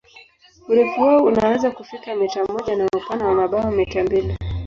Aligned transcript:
Urefu 0.69 1.01
wao 1.01 1.23
unaweza 1.23 1.71
kufika 1.71 2.15
mita 2.15 2.45
moja 2.45 2.75
na 2.75 2.85
upana 2.97 3.27
wa 3.27 3.33
mabawa 3.35 3.71
mita 3.71 4.03
mbili. 4.03 4.37